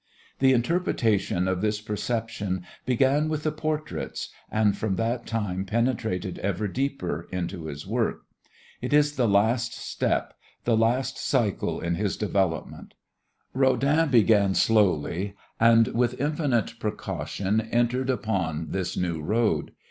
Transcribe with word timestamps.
The 0.39 0.51
interpretation 0.51 1.47
of 1.47 1.61
this 1.61 1.79
perception 1.79 2.65
began 2.87 3.29
with 3.29 3.43
the 3.43 3.51
portraits, 3.51 4.29
and 4.49 4.75
from 4.75 4.95
that 4.95 5.27
time 5.27 5.63
penetrated 5.63 6.39
ever 6.39 6.67
deeper 6.67 7.27
into 7.31 7.65
his 7.65 7.85
work. 7.85 8.23
It 8.81 8.93
is 8.93 9.15
the 9.15 9.27
last 9.27 9.73
step, 9.75 10.33
the 10.63 10.75
last 10.75 11.19
cycle 11.19 11.79
in 11.79 11.93
his 11.93 12.17
development. 12.17 12.95
Rodin 13.53 14.09
began 14.09 14.55
slowly 14.55 15.35
and 15.59 15.89
with 15.89 16.19
infinite 16.19 16.79
precaution 16.79 17.61
entered 17.61 18.09
upon 18.09 18.71
this 18.71 18.97
new 18.97 19.21
road. 19.21 19.71